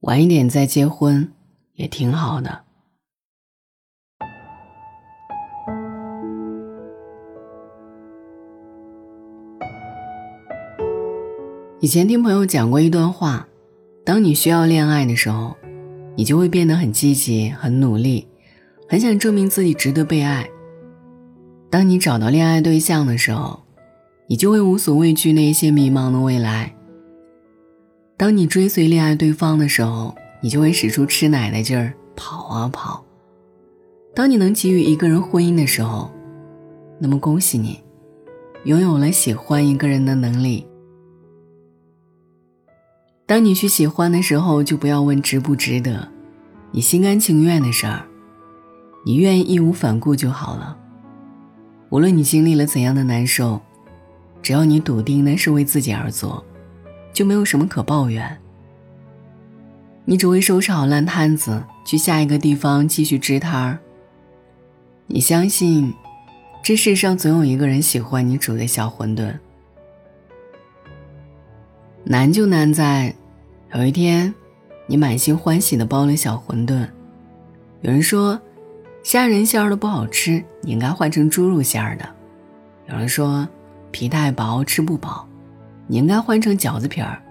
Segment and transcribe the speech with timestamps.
[0.00, 1.32] 晚一点再结婚
[1.74, 2.62] 也挺好的。
[11.80, 13.46] 以前听朋友讲过一段话：
[14.04, 15.56] 当你需要恋爱的时候，
[16.16, 18.26] 你就会变得很积极、很努力，
[18.88, 20.48] 很想证明自己值得被爱。
[21.70, 23.60] 当你找到恋爱对象的时候，
[24.26, 26.74] 你就会无所畏惧那些迷茫的未来。
[28.18, 33.04] 当你追随恋爱对方的时候，你就会使出吃奶的劲儿跑啊跑。
[34.14, 36.10] 当你能给予一个人婚姻的时候，
[36.98, 37.78] 那么恭喜你，
[38.64, 40.66] 拥有了喜欢一个人的能力。
[43.26, 46.08] 当你去喜欢的时候，就不要问值不值得，
[46.70, 48.06] 你心甘情愿的事儿，
[49.04, 50.74] 你愿意义无反顾就好了。
[51.90, 53.60] 无论你经历了怎样的难受，
[54.40, 56.42] 只要你笃定那是为自己而做。
[57.16, 58.38] 就没有什么可抱怨。
[60.04, 63.78] 你只会收拾好烂摊子，去下一个地方继续支摊儿。
[65.06, 65.94] 你相信，
[66.62, 69.34] 这世上总有一个人喜欢你煮的小馄饨。
[72.04, 73.14] 难就难在，
[73.72, 74.34] 有一天，
[74.86, 76.86] 你满心欢喜的包了小馄饨，
[77.80, 78.38] 有人说，
[79.02, 82.06] 虾仁馅儿的不好吃，你应该换成猪肉馅儿的。
[82.90, 83.48] 有人说，
[83.90, 85.26] 皮太薄吃不饱。
[85.86, 87.22] 你应该换成饺子皮儿。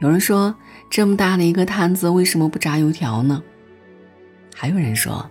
[0.00, 0.54] 有人说，
[0.90, 3.42] 这么大的一个摊子，为什么不炸油条呢？
[4.54, 5.30] 还有人说，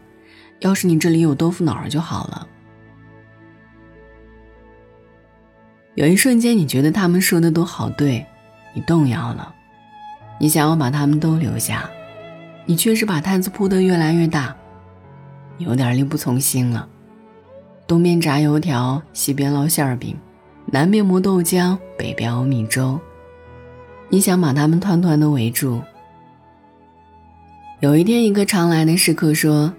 [0.60, 2.48] 要是你这里有豆腐脑儿就好了。
[5.96, 8.26] 有一瞬间，你觉得他们说的都好对，
[8.74, 9.54] 你动摇了，
[10.40, 11.90] 你想要把他们都留下，
[12.66, 14.56] 你却是把摊子铺得越来越大，
[15.58, 16.88] 有点力不从心了。
[17.86, 20.18] 东边炸油条，西边烙馅饼。
[20.74, 22.98] 南边磨豆浆，北边熬米粥，
[24.08, 25.82] 你想把他们团团的围住。
[27.82, 29.74] 有一天，一个常来的食客说：“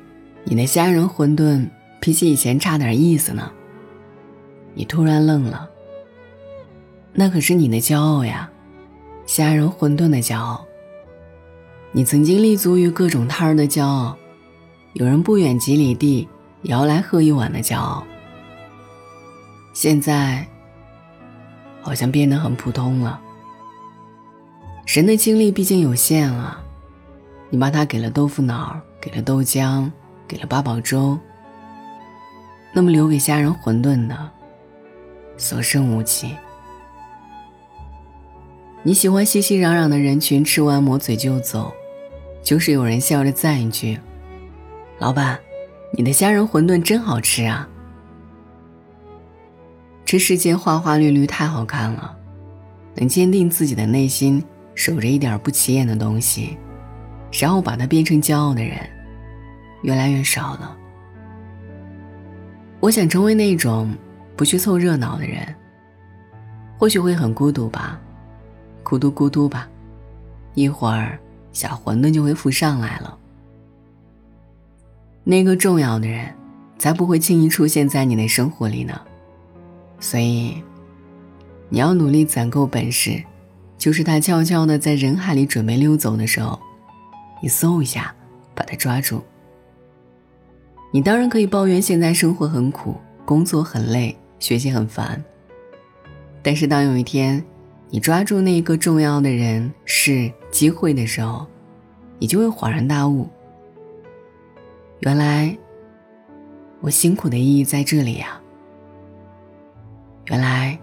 [0.44, 1.66] 你的虾仁馄饨
[1.98, 3.50] 比起以前差点意思呢。”
[4.74, 5.66] 你突然愣了。
[7.14, 8.50] 那可是你的骄傲呀，
[9.24, 10.62] 虾仁馄饨的骄傲。
[11.90, 14.14] 你曾经立足于各种摊儿的骄傲，
[14.92, 16.28] 有人不远几里地
[16.60, 18.04] 也要来喝一碗的骄傲。
[19.72, 20.46] 现在。
[21.82, 23.20] 好像变得很普通了。
[24.86, 26.62] 神的精力毕竟有限啊，
[27.50, 29.90] 你把它给了豆腐脑，给了豆浆，
[30.26, 31.18] 给了八宝粥，
[32.72, 34.30] 那么留给虾仁馄饨的，
[35.36, 36.34] 所剩无几。
[38.82, 41.72] 你喜欢熙熙攘攘的人群，吃完抹嘴就走，
[42.42, 43.98] 就是有人笑着赞一句
[44.98, 45.38] ：“老板，
[45.96, 47.68] 你的虾仁馄饨真好吃啊。”
[50.12, 52.14] 这世界花花绿绿太好看了，
[52.96, 56.58] 能坚定自己的内心，守着一点不起眼的东西，
[57.32, 58.78] 然后把它变成骄傲的人，
[59.80, 60.76] 越来越少了。
[62.78, 63.96] 我想成为那种
[64.36, 65.38] 不去凑热闹的人，
[66.76, 67.98] 或许会很孤独吧，
[68.84, 69.66] 咕嘟咕嘟吧，
[70.52, 71.18] 一会儿
[71.54, 73.16] 小馄饨就会浮上来了。
[75.24, 76.34] 那个重要的人，
[76.78, 79.00] 才不会轻易出现在你的生活里呢。
[80.02, 80.60] 所以，
[81.68, 83.22] 你要努力攒够本事，
[83.78, 86.58] 就是他悄悄的在人海里准备溜走的时候，
[87.40, 88.12] 你嗖一下
[88.52, 89.22] 把他抓住。
[90.90, 95.22] 你当然可以抱怨现在生活很苦，工作很累，学习很烦。
[96.42, 97.42] 但是当有一天，
[97.88, 101.46] 你抓住那个重要的人、事、机会的时候，
[102.18, 103.28] 你就会恍然大悟：
[104.98, 105.56] 原来，
[106.80, 108.41] 我辛苦的意义在这里呀。
[110.26, 110.78] 原来，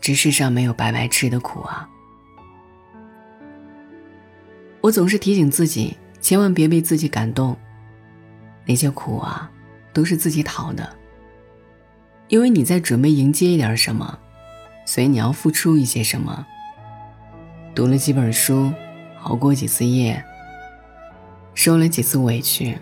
[0.00, 1.88] 这世上没有白白吃的苦啊！
[4.82, 7.56] 我总是提醒自己，千万别被自己感动。
[8.66, 9.50] 那些苦啊，
[9.92, 10.88] 都是自己讨的。
[12.28, 14.18] 因为你在准备迎接一点什么，
[14.84, 16.46] 所以你要付出一些什么。
[17.74, 18.70] 读了几本书，
[19.22, 20.22] 熬过几次夜，
[21.54, 22.78] 受了几次委屈，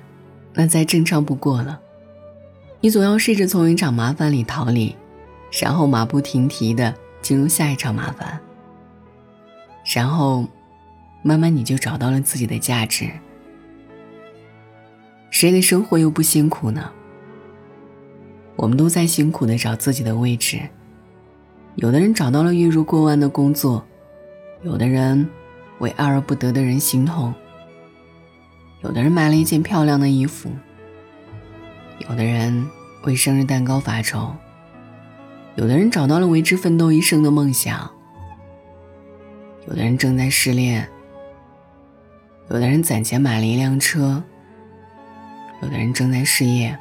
[0.55, 1.81] 那再正常不过了。
[2.81, 4.97] 你总要试着从一场麻烦里逃离。
[5.61, 8.41] 然后马不停蹄的进入下一场麻烦，
[9.95, 10.47] 然后，
[11.23, 13.11] 慢慢你就找到了自己的价值。
[15.31, 16.91] 谁的生活又不辛苦呢？
[18.57, 20.61] 我们都在辛苦的找自己的位置。
[21.77, 23.85] 有的人找到了月入过万的工作，
[24.63, 25.29] 有的人
[25.79, 27.33] 为爱而不得的人心痛，
[28.83, 30.51] 有的人买了一件漂亮的衣服，
[32.09, 32.69] 有的人
[33.05, 34.35] 为生日蛋糕发愁。
[35.57, 37.91] 有的人找到了为之奋斗一生的梦想，
[39.69, 40.89] 有的人正在失恋，
[42.49, 44.23] 有的人攒钱买了一辆车，
[45.63, 46.77] 有的人正在失业。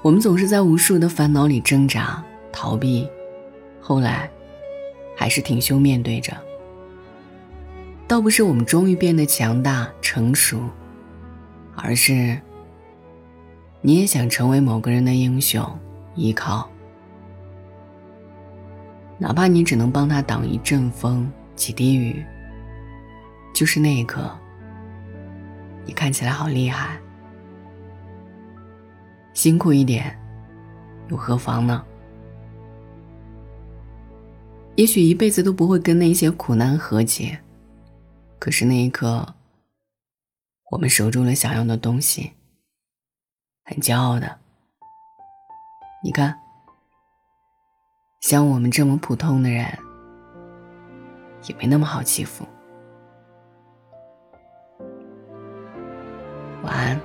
[0.00, 3.08] 我们总是在无数的烦恼里挣扎、逃避，
[3.80, 4.30] 后来
[5.14, 6.32] 还是挺胸面对着。
[8.06, 10.58] 倒不是我们终于变得强大、成熟，
[11.74, 12.38] 而是
[13.86, 15.62] 你也想成为某个人的英雄、
[16.14, 16.66] 依靠，
[19.18, 22.24] 哪怕你只能帮他挡一阵风、几滴雨，
[23.52, 24.34] 就是那一刻，
[25.84, 26.98] 你看起来好厉害。
[29.34, 30.18] 辛苦一点，
[31.10, 31.84] 又何妨呢？
[34.76, 37.38] 也许一辈子都不会跟那些苦难和解，
[38.38, 39.34] 可是那一刻，
[40.70, 42.32] 我们守住了想要的东西，
[43.64, 44.38] 很骄傲的。
[46.02, 46.38] 你看，
[48.20, 49.66] 像我们这么普通的人，
[51.48, 52.46] 也没那么好欺负。
[56.62, 57.00] 晚安。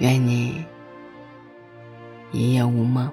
[0.00, 0.64] 愿你
[2.32, 3.12] 一夜无梦。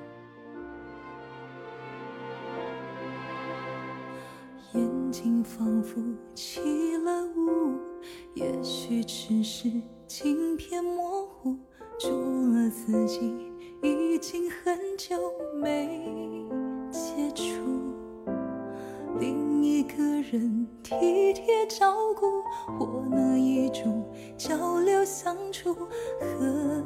[19.85, 20.95] 一个人体
[21.33, 22.41] 贴照顾，
[22.79, 24.03] 或那一种
[24.35, 25.75] 交流相处
[26.19, 26.83] 和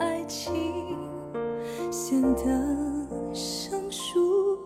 [0.00, 0.52] 爱情。
[1.92, 2.44] 显得
[3.32, 4.58] 生疏，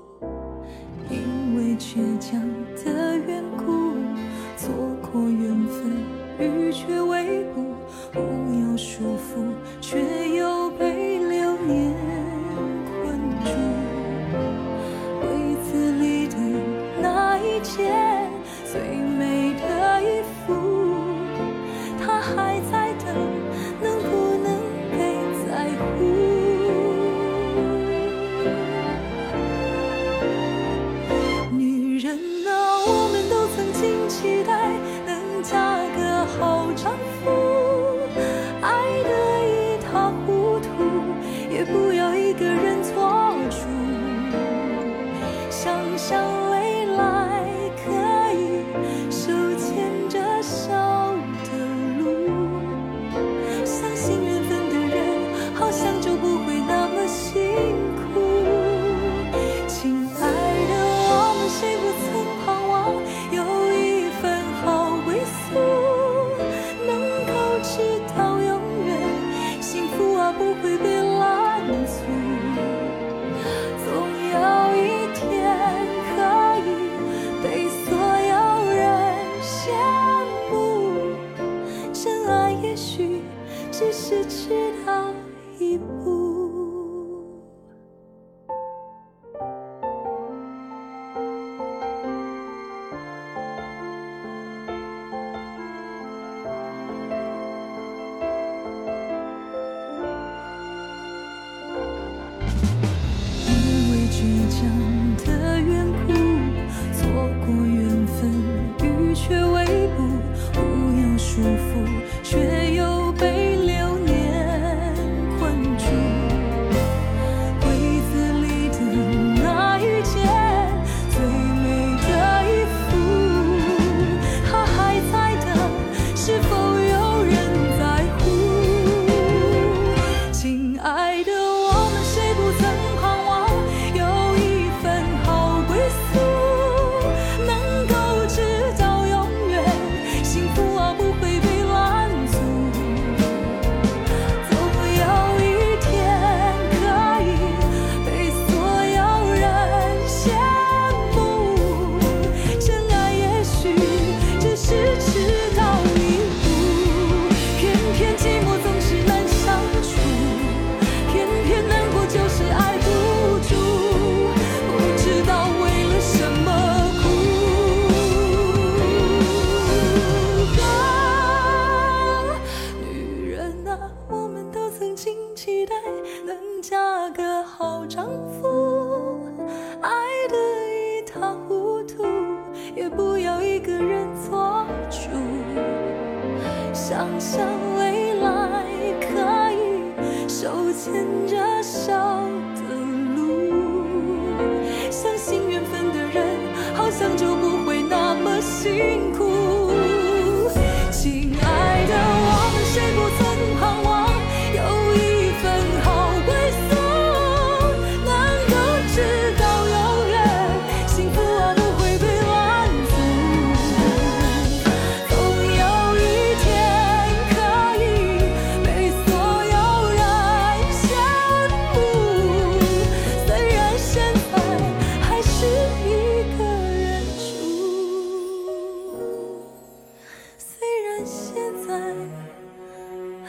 [1.10, 2.40] 因为倔强
[2.82, 3.92] 的缘故，
[4.56, 4.72] 错
[5.12, 5.92] 过缘分，
[6.38, 7.62] 欲却未卜，
[8.12, 9.44] 不要束缚，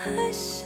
[0.02, 0.64] 还是